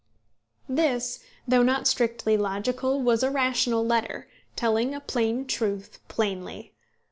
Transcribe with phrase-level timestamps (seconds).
[0.67, 6.73] This, though not strictly logical, was a rational letter, telling a plain truth plainly.